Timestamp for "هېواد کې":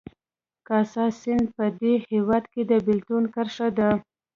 2.09-2.61